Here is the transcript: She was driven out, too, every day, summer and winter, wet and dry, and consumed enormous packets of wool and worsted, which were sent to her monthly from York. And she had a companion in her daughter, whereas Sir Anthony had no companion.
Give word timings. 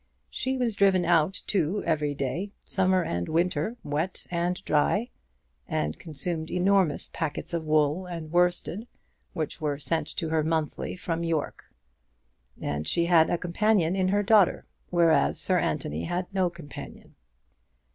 She 0.31 0.57
was 0.57 0.73
driven 0.73 1.05
out, 1.05 1.43
too, 1.45 1.83
every 1.85 2.15
day, 2.15 2.49
summer 2.65 3.03
and 3.03 3.29
winter, 3.29 3.77
wet 3.83 4.25
and 4.31 4.55
dry, 4.65 5.11
and 5.67 5.99
consumed 5.99 6.49
enormous 6.49 7.11
packets 7.13 7.53
of 7.53 7.65
wool 7.65 8.07
and 8.07 8.31
worsted, 8.31 8.87
which 9.33 9.61
were 9.61 9.77
sent 9.77 10.07
to 10.17 10.29
her 10.29 10.41
monthly 10.43 10.95
from 10.95 11.23
York. 11.23 11.65
And 12.59 12.87
she 12.87 13.05
had 13.05 13.29
a 13.29 13.37
companion 13.37 13.95
in 13.95 14.07
her 14.07 14.23
daughter, 14.23 14.65
whereas 14.89 15.39
Sir 15.39 15.59
Anthony 15.59 16.05
had 16.05 16.25
no 16.33 16.49
companion. 16.49 17.13